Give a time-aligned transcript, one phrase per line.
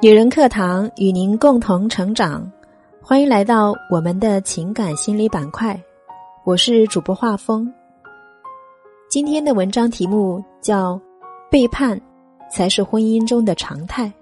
[0.00, 2.48] 女人课堂与您共同成长，
[3.02, 5.76] 欢迎来到我们的情感心理板块。
[6.44, 7.68] 我是主播画风。
[9.10, 11.00] 今天的文章题目叫
[11.50, 12.00] “背叛
[12.48, 14.12] 才是婚姻中的常态”，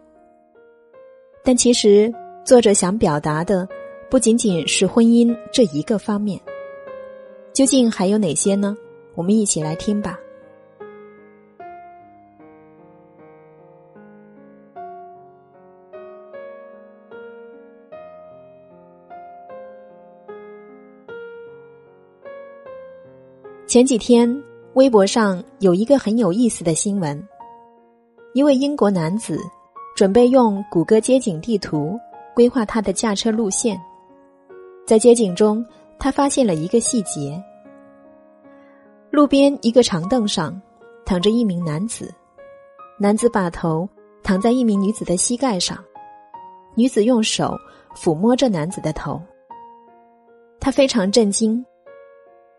[1.45, 2.11] 但其实
[2.43, 3.69] 作者想表达的
[4.09, 6.41] 不仅仅是婚姻这一个方面。
[7.53, 8.75] 究竟还有哪些呢？
[9.15, 10.19] 我们一起来听吧。
[23.67, 24.33] 前几天，
[24.75, 27.21] 微博上有一个很有意思的新闻：
[28.33, 29.41] 一位英国男子
[29.97, 31.99] 准备用谷歌街景地图
[32.33, 33.77] 规划他的驾车路线，
[34.87, 35.67] 在街景中，
[35.99, 37.43] 他发现了一个细节：
[39.11, 40.63] 路边一个长凳上
[41.05, 42.15] 躺着一名男子，
[43.01, 43.87] 男子把头
[44.23, 45.77] 躺在一名女子的膝盖上，
[46.77, 47.53] 女子用手
[47.97, 49.21] 抚摸着男子的头，
[50.61, 51.67] 他非常震惊。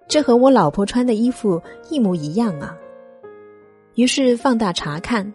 [0.08, 2.78] 这和我老婆穿的衣服一模一样啊！
[3.96, 5.32] 于是放大查看，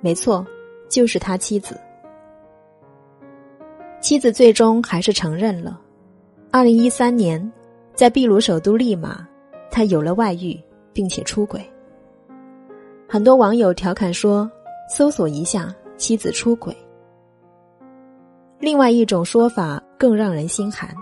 [0.00, 0.46] 没错，
[0.88, 1.76] 就是他妻子。
[4.00, 5.80] 妻子最终还是承认了。
[6.52, 7.52] 二零一三年，
[7.92, 9.26] 在秘鲁首都利马，
[9.68, 10.56] 他有了外遇，
[10.92, 11.60] 并且出轨。
[13.08, 14.48] 很多网友调侃说
[14.88, 16.76] ：“搜索一下妻子出轨。”
[18.60, 20.94] 另外一种说法更让人心寒。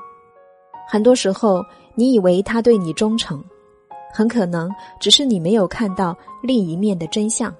[0.89, 1.63] 很多时候。
[1.95, 3.43] 你以为他对你忠诚，
[4.13, 7.55] 很可能只是你没有看到另一面的真相。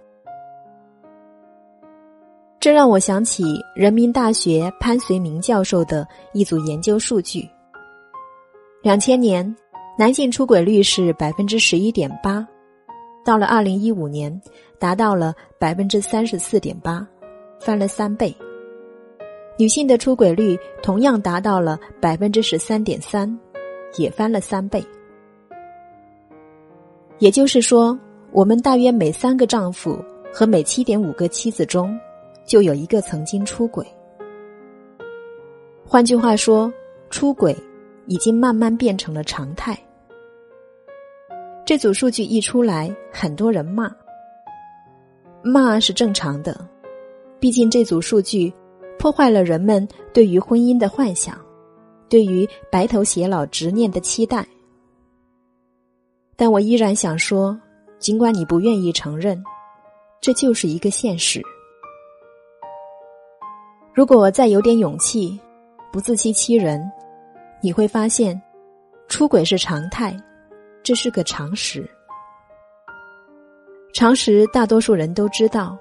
[2.61, 3.43] 这让我想起
[3.75, 7.49] 人民大学潘绥铭教授的一组研究数据：
[8.83, 9.57] 两千年
[9.99, 12.47] 男性出轨率是百分之十一点八，
[13.25, 14.41] 到了二零一五年
[14.79, 17.05] 达到了百分之三十四点八，
[17.61, 18.33] 翻了三倍；
[19.59, 23.37] 女性的出轨率同样达到了百分之十三点三。
[23.97, 24.85] 也翻了三倍，
[27.19, 27.99] 也就是说，
[28.31, 31.99] 我们大约每三个丈夫和每七点五个妻子中，
[32.47, 33.87] 就有一个曾经出轨。
[35.85, 36.73] 换句话说，
[37.11, 37.55] 出轨
[38.07, 39.79] 已经慢慢变成了常态。
[41.67, 43.95] 这组数据一出来，很多人骂，
[45.43, 46.67] 骂是正常的，
[47.39, 48.53] 毕竟这组数据
[48.99, 51.39] 破坏了人们对于婚姻的幻想。
[52.13, 54.47] 对于白头偕老执念的期待，
[56.37, 57.59] 但我依然想说，
[57.99, 59.43] 尽管你不愿意承认，
[60.21, 61.41] 这就是一个现实。
[63.95, 65.41] 如果再有点勇气，
[65.91, 66.87] 不自欺欺人，
[67.63, 68.39] 你会发现，
[69.09, 70.15] 出轨是常态，
[70.83, 71.89] 这是个常识。
[73.95, 75.79] 常识大多数人都知道，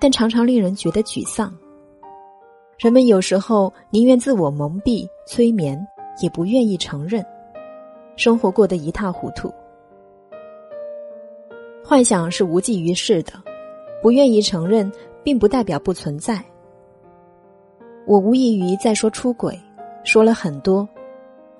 [0.00, 1.52] 但常常令人觉得沮丧。
[2.78, 5.86] 人们有时候宁愿自我蒙蔽、催眠，
[6.20, 7.24] 也不愿意承认，
[8.16, 9.52] 生活过得一塌糊涂。
[11.84, 13.32] 幻想是无济于事的，
[14.02, 14.90] 不愿意承认，
[15.22, 16.42] 并不代表不存在。
[18.06, 19.58] 我无异于在说出轨，
[20.02, 20.88] 说了很多。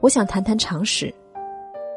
[0.01, 1.13] 我想谈谈常识，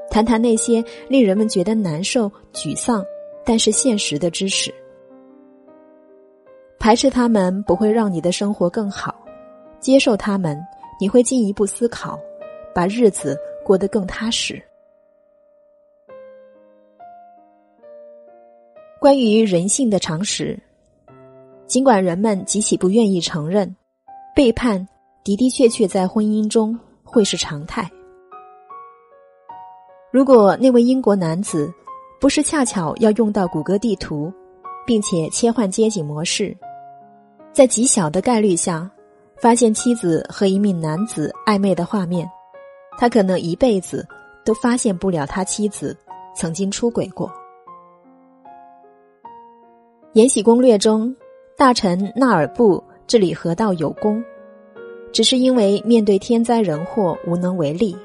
[0.10, 3.04] 谈谈那些令人们觉得难受、沮丧，
[3.44, 4.74] 但是现实的知识。
[6.80, 9.14] 排斥他们不会让你的生活更好，
[9.80, 10.58] 接受他们，
[11.00, 12.20] 你会进一步思考，
[12.74, 14.62] 把日子过得更踏实。
[19.00, 20.60] 关于人性的常识，
[21.68, 23.76] 尽管人们极其不愿意承认，
[24.36, 24.88] 背叛
[25.24, 27.90] 的的确确在婚姻中会是常态。
[30.12, 31.72] 如果那位英国男子
[32.20, 34.34] 不是恰巧要用到谷歌地图，
[34.86, 36.58] 并且切换街景模式。
[37.54, 38.90] 在极小的概率下，
[39.40, 42.30] 发现妻子和一名男子暧昧的画面，
[42.98, 44.06] 他可能一辈子
[44.44, 45.96] 都发现不了他妻子
[46.36, 47.28] 曾经出轨过。
[50.14, 51.16] 《延禧攻略》中，
[51.56, 54.24] 大臣纳尔布治理河道有功，
[55.12, 57.96] 只是因为面对天灾人祸无能为力，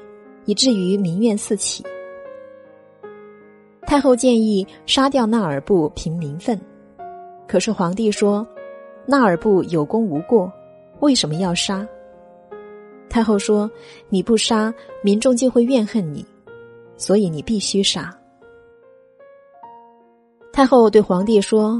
[0.45, 1.83] 以至于民怨四起。
[3.87, 6.59] 太后建议杀掉纳尔布平民愤，
[7.47, 8.45] 可是皇帝说。
[9.05, 10.49] 纳尔布有功无过，
[11.03, 11.85] 为什么要杀？
[13.09, 13.69] 太后说
[14.07, 14.73] ：“你不杀，
[15.03, 16.25] 民众就会怨恨你，
[16.95, 18.17] 所以你必须杀。”
[20.53, 21.77] 太后对皇帝说：“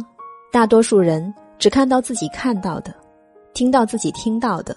[0.52, 2.94] 大多数人只看到自己看到的，
[3.54, 4.76] 听到自己听到的，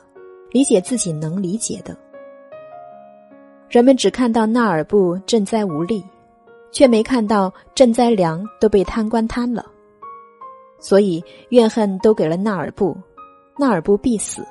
[0.53, 1.97] 理解自己能理解的。
[3.69, 6.05] 人们只看到纳尔布赈灾无力，
[6.71, 9.67] 却没看到赈灾粮都被贪官贪了。”
[10.79, 12.97] 所以怨恨都给了纳尔布，
[13.59, 14.47] 那儿不必死。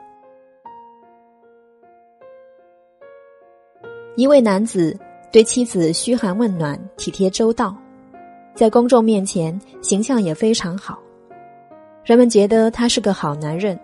[4.16, 4.98] 一位男子
[5.32, 7.76] 对妻子嘘寒问暖、体贴周到，
[8.54, 10.98] 在公众面前形象也非常好，
[12.04, 13.78] 人们觉得他是个好男人，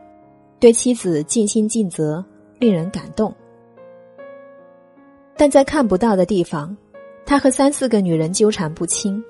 [0.60, 2.24] 对妻子尽心尽责，
[2.60, 3.34] 令人感动。
[5.36, 6.76] 但在看不到的地方，
[7.26, 9.22] 他和三四个女人纠缠不清，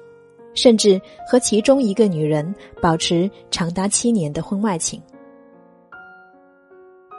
[0.53, 5.01] 甚至和其中一个女人保持长达七年的婚外情。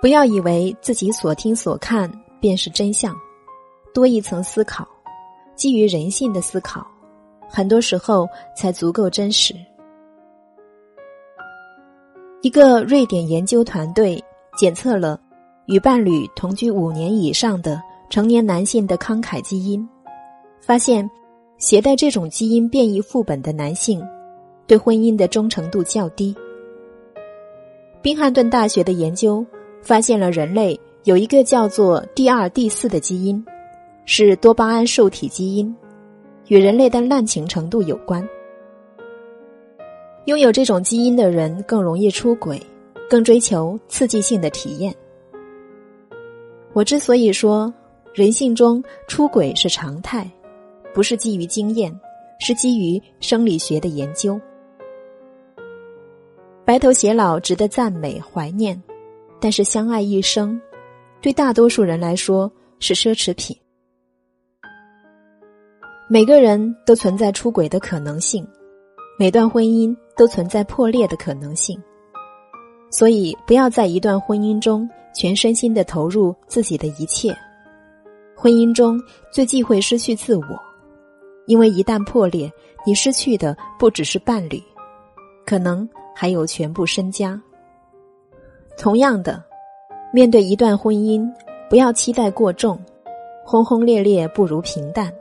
[0.03, 2.11] 不要以为自己所听所看
[2.41, 3.15] 便是真相。
[3.95, 4.85] 多一层思考，
[5.55, 6.85] 基于人性的思考，
[7.49, 9.55] 很多时候才足够真实。
[12.41, 14.21] 一个瑞典研究团队
[14.57, 15.21] 检测了
[15.67, 19.89] 与伴侣同居五年以上的成年男性的慷慨基因，
[20.61, 21.09] 发现
[21.59, 24.05] 携带这种基因变异副本的男性
[24.67, 26.35] 对婚姻的忠诚度较低。
[28.01, 29.47] 宾汉顿大学的研究
[29.83, 33.45] 发现了人类有一个叫做第二、第四的基因。
[34.05, 35.73] 是多巴胺受体基因，
[36.49, 38.29] 与人类的滥情程度有关。
[40.25, 42.61] 拥有这种基因的人更容易出轨，
[43.09, 44.93] 更追求刺激性的体验。
[46.73, 47.73] 我之所以说
[48.13, 50.29] 人性中出轨是常态，
[50.93, 51.97] 不是基于经验，
[52.41, 54.39] 是基于生理学的研究。
[56.65, 58.83] 白头偕老值得赞美怀念，
[59.43, 60.59] 但是相爱一生，
[61.21, 62.49] 对大多数人来说
[62.79, 63.57] 是奢侈品。
[66.09, 68.47] 每个人都存在出轨的可能性，
[69.19, 71.77] 每段婚姻都存在破裂的可能性，
[72.89, 77.37] 所以不要在一段婚姻中全身心的投入自己的一切。
[78.37, 79.03] 婚姻中
[79.33, 80.63] 最忌讳失去自我，
[81.47, 82.49] 因为一旦破裂，
[82.87, 84.63] 你失去的不只是伴侣，
[85.45, 87.43] 可能还有全部身家。
[88.77, 89.43] 同样的，
[90.13, 91.29] 面对一段婚姻，
[91.71, 92.79] 不要期待过重，
[93.45, 95.13] 轰轰烈烈不如平淡。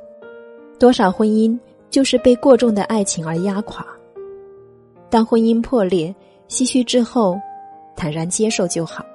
[0.79, 1.57] 多少婚姻
[1.89, 3.85] 就是被过重的爱情而压垮。
[5.09, 6.13] 当婚姻破裂、
[6.47, 7.39] 唏嘘之后，
[7.95, 9.05] 坦然接受就好。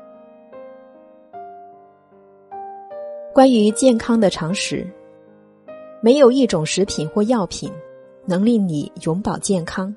[3.34, 4.86] 关于健康的常识，
[6.00, 7.70] 没有一种食品或药品
[8.24, 9.94] 能令你永葆健康。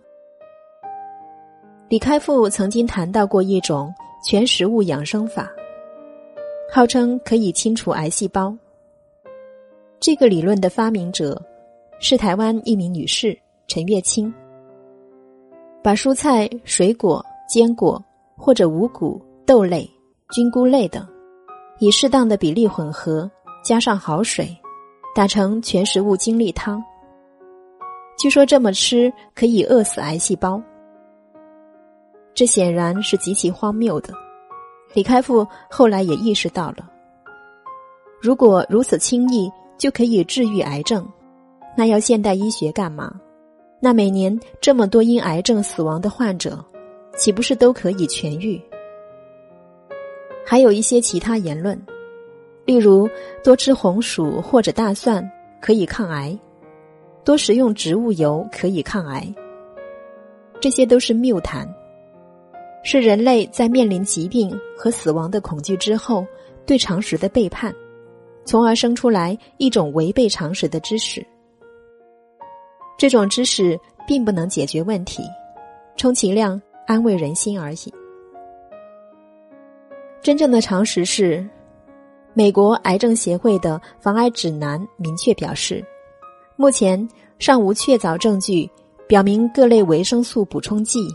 [1.87, 3.93] 李开复曾经谈到过一种
[4.23, 5.49] 全食物养生法，
[6.73, 8.55] 号称可以清除癌细胞。
[9.99, 11.41] 这个理论的发明者。
[12.01, 13.37] 是台湾一名女士
[13.67, 14.33] 陈月清，
[15.83, 18.01] 把蔬菜、水果、坚果
[18.37, 19.85] 或者五谷、豆类、
[20.31, 21.05] 菌菇类等，
[21.79, 23.29] 以适当的比例混合，
[23.65, 24.47] 加上好水，
[25.13, 26.81] 打成全食物精力汤。
[28.17, 30.63] 据说这么吃可以饿死癌细胞，
[32.39, 34.13] 这显然是极其荒谬的。
[34.93, 36.89] 李开复后来也意识到了，
[38.21, 41.05] 如果如此轻易就可以治愈癌症。
[41.75, 43.13] 那要现代医学干嘛？
[43.81, 46.63] 那每年这么多因癌症死亡的患者，
[47.17, 48.57] 岂不是都可以痊愈？
[50.45, 51.77] 还有一些其他言论，
[52.63, 53.09] 例如
[53.43, 56.39] 多吃红薯或者大蒜可以抗癌，
[57.25, 59.27] 多食用植物油可以抗癌。
[60.61, 61.69] 这些都是谬谈，
[62.91, 66.25] 是人类在面临疾病和死亡的恐惧之后
[66.65, 67.71] 对常识的背叛，
[68.45, 71.23] 从而生出来一种违背常识的知识。
[72.97, 75.21] 这种知识并不能解决问题，
[75.97, 77.93] 充其量安慰人心而已。
[80.23, 81.47] 真正的常识是，
[82.33, 85.85] 美国癌症协会的防癌指南明确表示，
[86.55, 88.67] 目前尚无确凿证据
[89.07, 91.07] 表明各类维生素补充剂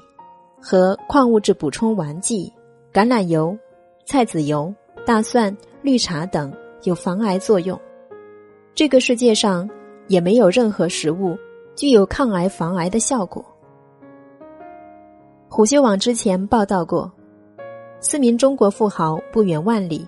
[0.64, 2.50] 和矿物质补充丸剂、
[2.92, 3.54] 橄榄油、
[4.06, 6.50] 菜籽油、大蒜、绿茶等
[6.84, 7.78] 有防癌作用。
[8.74, 9.68] 这个世界上
[10.08, 11.36] 也没有任何食物。
[11.76, 13.44] 具有抗癌防癌的效果。
[15.48, 17.10] 虎嗅网之前报道过，
[17.98, 20.06] 四名中国富豪不远万里，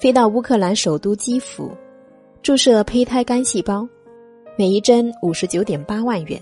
[0.00, 1.70] 飞到乌克兰首都基辅，
[2.42, 3.88] 注射胚胎干细胞，
[4.58, 6.40] 每一针五十九点八万元。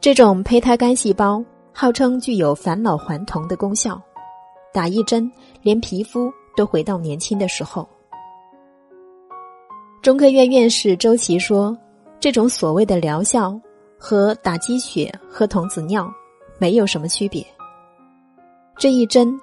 [0.00, 4.00] 这种胚胎干细胞号称具有返老还童的功效，
[4.72, 7.86] 打一针连皮肤都回到年轻的时候。
[10.00, 11.76] 中科院院士周琦说。
[12.20, 13.60] 这种所谓的疗效
[13.98, 16.10] 和打鸡血、喝童子尿
[16.58, 17.44] 没有什么区别。
[18.78, 19.38] 这一针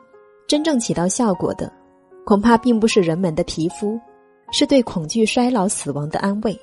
[0.48, 1.72] 真正起到效果的，
[2.26, 4.00] 恐怕并不是人们的皮肤，
[4.52, 6.60] 是对恐惧衰老、死亡的安慰。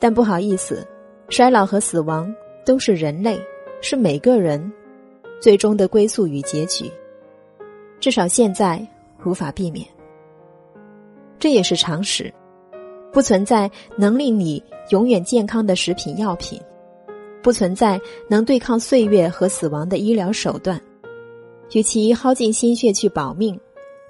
[0.00, 0.84] 但不好意思，
[1.28, 2.34] 衰老和死亡
[2.66, 3.40] 都是人类，
[3.80, 4.72] 是每个人，
[5.40, 6.90] 最终的归宿与结局。
[7.98, 8.86] 至少现在
[9.24, 9.86] 无法避免。
[11.38, 12.32] 这也是常识，
[13.12, 16.60] 不存在能令你永远健康的食品药品，
[17.42, 20.80] 不存在能对抗岁月和死亡的医疗手段。
[21.72, 23.58] 与其耗尽心血去保命，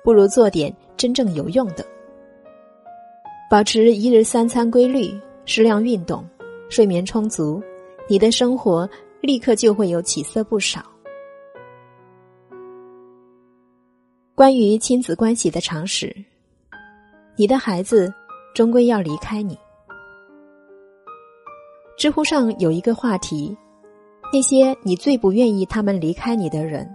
[0.03, 1.85] 不如做点真正有用的。
[3.51, 5.13] 保持一日三餐规律，
[5.45, 6.25] 适量运动，
[6.69, 7.63] 睡眠充足，
[8.09, 8.89] 你的生活
[9.21, 10.83] 立刻就会有起色不少。
[14.35, 16.15] 关于亲子关系的常识，
[17.37, 18.13] 你的孩子
[18.55, 19.59] 终归要离开你。
[21.99, 23.55] 知乎上有一个话题：
[24.33, 26.89] 那些你最不愿意他们离开你的人。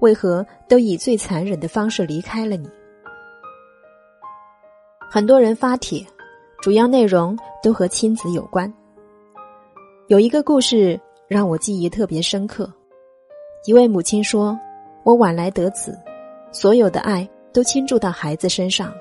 [0.00, 2.68] 为何都以最残忍的方式离开了你？
[5.10, 6.04] 很多人发帖，
[6.62, 8.72] 主要内容都和亲子有关。
[10.08, 10.98] 有一个故事
[11.30, 12.68] 让我记忆特别深刻。
[13.64, 14.58] 一位母亲说
[15.04, 15.96] ：“我晚来得子，
[16.50, 18.92] 所有的爱都倾注到孩子身上。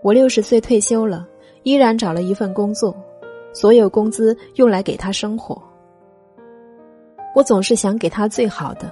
[0.00, 1.28] 我六十岁退休了，
[1.62, 2.96] 依然找了一份工作，
[3.52, 5.62] 所有工资用来给他生活。
[7.34, 8.90] 我总是想给他最好的。”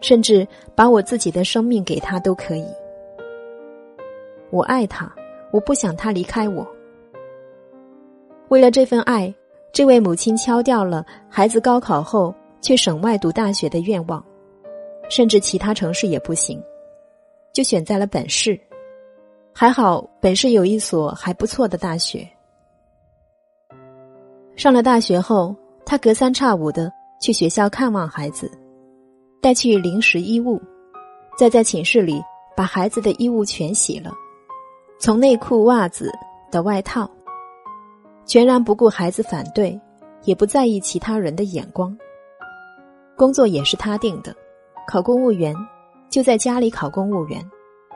[0.00, 2.66] 甚至把我自己的生命给他都可以。
[4.50, 5.10] 我爱他，
[5.50, 6.66] 我不想他离开我。
[8.48, 9.34] 为了这份爱，
[9.74, 14.24] 这位母亲敲掉了孩子高考后去省外读大学的愿望，
[15.10, 16.62] 甚至其他城市也不行，
[17.52, 18.58] 就选在了本市。
[19.52, 22.24] 还好本市有一所还不错的大学。
[24.54, 25.52] 上了大学后，
[25.84, 26.88] 他隔三差五的
[27.20, 28.48] 去学校看望孩子。
[29.42, 30.62] 带去零食衣物，
[31.36, 32.22] 再在寝室里
[32.56, 34.12] 把孩子的衣物全洗了，
[35.00, 36.12] 从内裤、袜子
[36.50, 37.10] 到外套，
[38.26, 39.78] 全然不顾孩子反对，
[40.24, 41.96] 也不在意其他人的眼光。
[43.16, 44.34] 工作也是他定的，
[44.86, 45.54] 考公务员
[46.10, 47.40] 就在家里考公务员，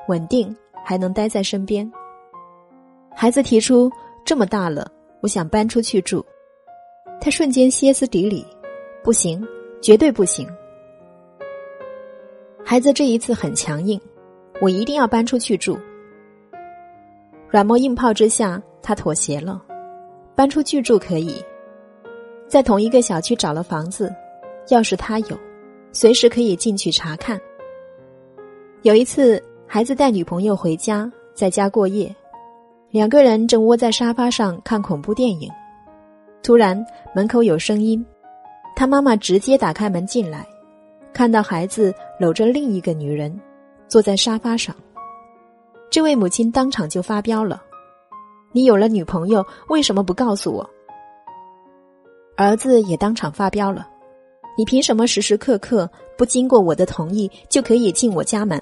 [0.09, 0.55] 稳定
[0.85, 1.91] 还能待在身边。
[3.15, 3.91] 孩子提出
[4.25, 4.91] 这么大了，
[5.23, 6.25] 我想搬出去住，
[7.21, 8.47] 他瞬间歇斯底里，
[9.03, 9.45] 不行，
[9.83, 10.49] 绝对不行。
[12.65, 14.01] 孩子这一次很强硬，
[14.61, 15.77] 我一定要搬出去住。
[17.49, 19.65] 软磨硬泡之下，他妥协了，
[20.39, 21.45] 搬出去住可以，
[22.47, 24.15] 在同一个小区找了房子，
[24.69, 25.37] 钥匙他有，
[25.91, 27.37] 随时可以进去查看。
[28.83, 32.15] 有一次，孩子带女朋友回家，在家过夜，
[32.93, 35.51] 两个人正窝在沙发上看恐怖电影，
[36.41, 38.07] 突然门口有声音，
[38.77, 40.47] 他妈妈直接打开门进来。
[41.13, 43.37] 看到孩子搂着另一个女人，
[43.89, 44.73] 坐在沙发上，
[45.91, 47.61] 这位母亲当场就发飙了
[48.59, 50.69] ：“你有了女朋友，为什么不告诉我？”
[52.37, 53.89] 儿子也当场发飙了
[54.59, 58.61] ：“你凭什么时时刻刻不经过我的同意就可以进我家门？”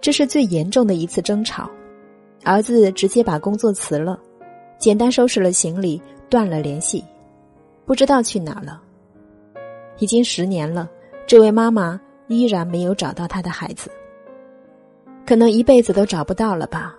[0.00, 1.68] 这是最严重的一次争吵，
[2.44, 4.16] 儿子直接把工作辞了，
[4.78, 7.04] 简单收拾了行李，断了联系，
[7.84, 8.80] 不知道去哪了。
[9.98, 10.88] 已经十年了，
[11.26, 13.90] 这位妈妈依然没有找到她的孩子，
[15.26, 16.96] 可能一辈子都找不到了吧。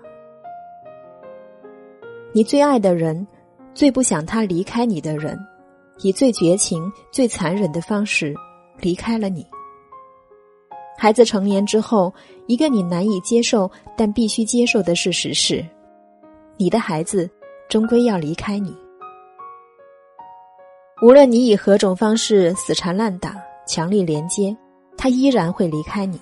[2.34, 3.28] 你最爱的人，
[3.74, 5.38] 最不想他离开你的人，
[6.02, 8.34] 以最绝情、最残忍的方式
[8.80, 9.46] 离开了你。
[10.98, 12.14] 孩子成年之后，
[12.48, 15.66] 一个你难以接受但必须接受的事实是，
[16.56, 17.30] 你的孩子
[17.68, 18.74] 终归要离开你。
[21.02, 23.36] 无论你以何种方式死缠烂打、
[23.68, 24.56] 强力连接，
[24.98, 26.18] 他依然会离开你。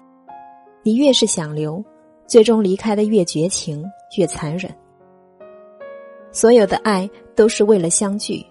[0.82, 1.84] 你越是想留，
[2.26, 3.86] 最终离开的越绝情、
[4.18, 4.74] 越残忍。
[6.32, 8.46] 所有的爱都是为了相聚，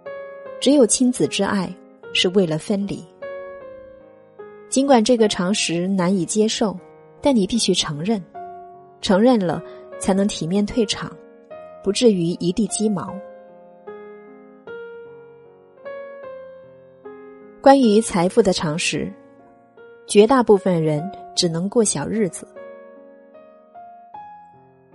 [0.61, 1.73] 只有亲子之爱
[2.13, 3.05] 是为了分离。
[4.69, 6.77] 尽管这个常识难以接受，
[7.23, 8.23] 但你必须承认，
[9.01, 9.63] 承认了
[9.99, 11.11] 才能体面退场，
[11.83, 13.15] 不至于一地鸡毛。
[17.61, 19.13] 关于财富的常识，
[20.07, 21.03] 绝大部分人
[21.35, 22.47] 只能过小日子。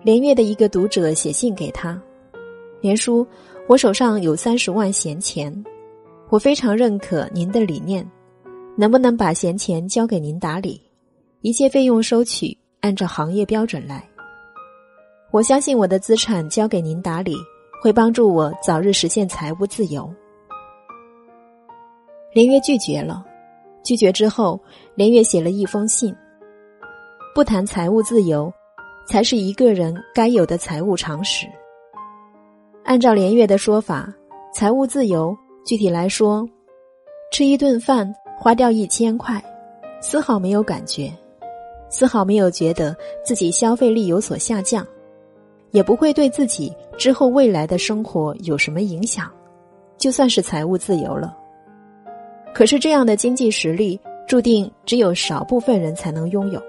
[0.02, 2.00] 连月的一个读者写信给他
[2.84, 3.26] ：“连叔，
[3.66, 5.64] 我手上有三十万闲钱，
[6.30, 8.06] 我非常认可您的理念，
[8.76, 10.82] 能不能把闲钱交给您打理，
[11.40, 14.06] 一切费用收取按照行业标准来？
[15.32, 17.38] 我相信我的资产交给您打理，
[17.82, 20.14] 会帮助我早日实现财务自由。”
[22.36, 23.24] 连月拒绝了，
[23.82, 24.60] 拒绝之后，
[24.94, 26.14] 连月写了一封信。
[27.34, 28.52] 不谈财务自由，
[29.08, 31.48] 才是一个人该有的财务常识。
[32.84, 34.14] 按照连月的说法，
[34.54, 35.36] 财务自由
[35.66, 36.46] 具体来说，
[37.32, 39.42] 吃一顿饭花掉一千块，
[40.02, 41.10] 丝毫没有感觉，
[41.90, 44.86] 丝毫没有觉得自己消费力有所下降，
[45.72, 49.32] 也不会对自己之后未来的生活有什么影响，
[49.98, 51.36] 就算是财务自由了。
[52.54, 53.98] 可是这样的经济实力，
[54.28, 56.62] 注定只有少部分人才能拥有。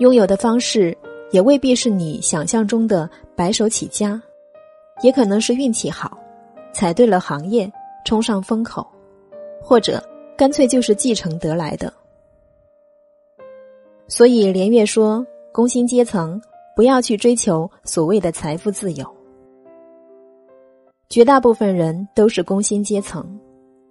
[0.00, 0.96] 拥有的方式
[1.30, 4.20] 也未必是你想象中的白手起家，
[5.02, 6.18] 也可能是运气好，
[6.72, 7.70] 踩对了行业，
[8.04, 8.86] 冲上风口，
[9.62, 10.02] 或者
[10.36, 11.92] 干脆就是继承得来的。
[14.06, 16.40] 所以连月说，工薪阶层
[16.74, 19.06] 不要去追求所谓的财富自由。
[21.10, 23.38] 绝大部分人都是工薪阶层，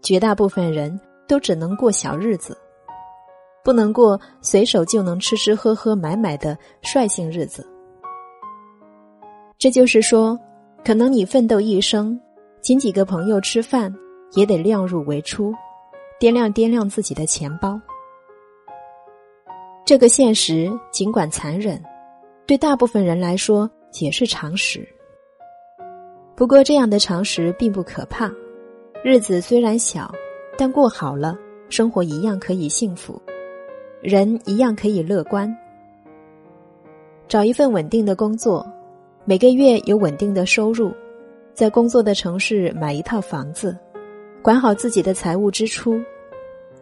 [0.01, 2.57] 绝大部分人都只能过小日子。
[3.67, 7.67] 不能过随手就能吃吃喝喝买买的率性日子。
[9.57, 10.39] 这就是说，
[10.85, 12.17] 可能你奋斗一生，
[12.61, 13.93] 请几个朋友吃饭，
[14.35, 15.53] 也得量入为出，
[16.17, 17.77] 掂量掂量自己的钱包。
[19.85, 21.83] 这个现实尽管残忍，
[22.45, 23.69] 对大部分人来说
[23.99, 24.87] 也是常识。
[26.37, 28.31] 不过，这样的常识并不可怕，
[29.03, 30.09] 日子虽然小，
[30.57, 33.21] 但过好了，生活一样可以幸福。
[34.01, 35.51] 人一样可以乐观，
[37.27, 38.65] 找一份稳定的工作，
[39.25, 40.93] 每个月有稳定的收入，
[41.53, 43.75] 在工作的城市买一套房子，
[44.43, 45.99] 管好自己的财务支出，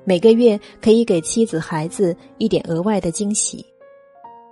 [0.03, 3.65] 每个月可以给妻子孩子一点额外的惊喜，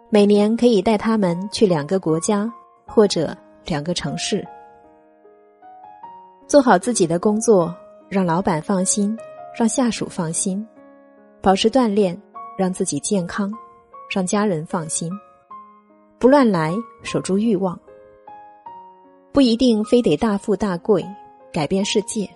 [0.10, 2.50] 每年可以带他们去两个国家
[2.88, 4.48] 或者两个城市，
[6.48, 7.75] 做好自己的工作，
[8.08, 9.15] 让老板放心，
[9.53, 10.65] 让下属放心，
[11.41, 12.17] 保持锻炼。
[12.57, 13.51] 让自己健康，
[14.10, 15.12] 让家人放心，
[16.19, 17.79] 不乱来，守住欲望。
[19.31, 21.03] 不一定非得大富大贵，
[21.51, 22.29] 改变世界，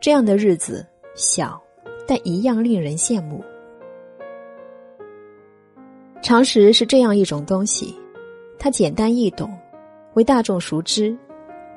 [0.00, 1.60] 这样的日子小，
[2.06, 3.44] 但一样令人羡慕。
[6.20, 7.94] 常识是这样一种东西，
[8.58, 9.56] 它简单易懂，
[10.14, 11.16] 为大众熟知，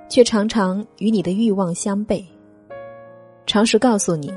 [0.09, 2.25] 却常常与你的欲望相悖。
[3.45, 4.33] 常识告诉你，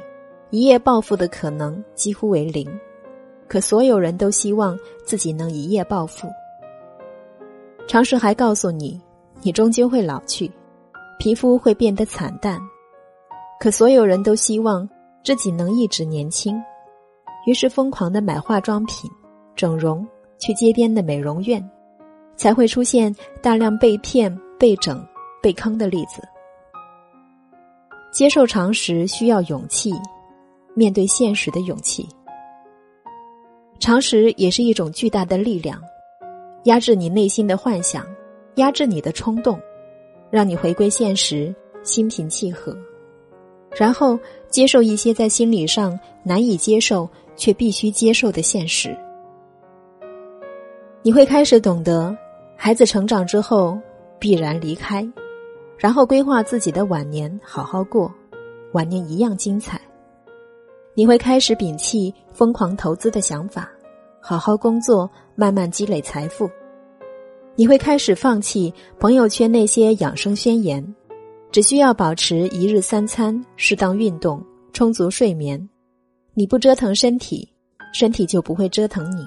[0.51, 2.69] 一夜暴富的可能几乎为零。
[3.49, 6.29] 可所有人都希望自己能一夜暴富。
[7.87, 9.01] 常识还告诉你，
[9.43, 10.51] 你终究会老去，
[11.19, 12.59] 皮肤会变得惨淡。
[13.61, 14.89] 可所有人都希望
[15.23, 16.61] 自己能一直年轻，
[17.47, 19.11] 于是疯狂的买化妆品、
[19.55, 20.07] 整容，
[20.39, 21.63] 去街边的美容院，
[22.37, 25.07] 才会出现大量被骗、被整、
[25.43, 26.23] 被坑的例子。
[28.13, 29.93] 接受常识需要勇气，
[30.75, 32.09] 面对现实的勇气。
[33.81, 35.81] 常识也是一种巨大的力量，
[36.65, 38.07] 压制你内心的幻想，
[38.55, 39.61] 压制你的冲动，
[40.31, 42.75] 让你回归现实，心平气和，
[43.77, 48.97] 然后接受一些在心理上难以接受却必须接受的现实。
[51.03, 52.17] 你会开始懂得，
[52.57, 53.79] 孩子成长之后
[54.19, 55.07] 必然离开，
[55.77, 58.11] 然后规划自己的晚年，好好过，
[58.73, 59.79] 晚年一样精彩。
[60.95, 63.71] 你会开始摒弃疯狂投资的想法，
[64.21, 66.51] 好好工作，慢慢积累财富。
[67.55, 70.85] 你会开始放弃朋友圈那些养生宣言，
[71.53, 75.69] 只需要保持一日三餐、适当运动、充足睡眠。
[76.35, 77.49] 你不折腾身体，
[77.93, 79.25] 身体就不会折腾你。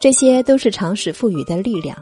[0.00, 1.96] 这些都是常识赋予的力量。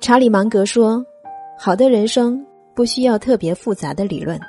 [0.00, 1.04] 查理芒格说
[1.58, 4.40] ：“好的人生不需要特别复杂的理论。”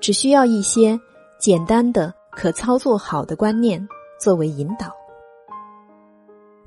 [0.00, 0.98] 只需要一些
[1.38, 3.86] 简单的、可操作好的观念
[4.18, 4.92] 作为引导，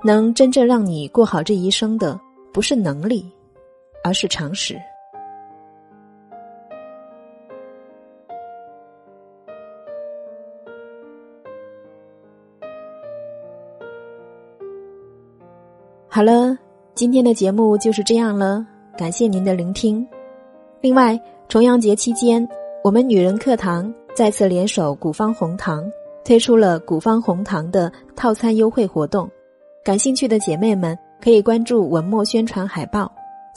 [0.04, 2.20] 能真正让你过好这一生的，
[2.54, 3.30] 不是能力，
[4.04, 4.78] 而是常识。
[16.08, 16.58] 好了，
[16.94, 18.66] 今天的节目就是这样了，
[18.98, 20.06] 感谢您的聆听。
[20.82, 21.18] 另外，
[21.48, 22.46] 重阳节期间。
[22.84, 25.88] 我们女人课堂再次联手古方红糖，
[26.26, 29.30] 推出了古方红糖的套餐优惠活动。
[29.84, 33.12] 感兴趣的姐妹们可以关注文末宣传海报，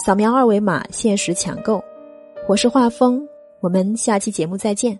[0.04, 1.82] 扫描二维码限时抢购。
[2.46, 3.26] 我是画风，
[3.60, 4.98] 我们下期节目再见。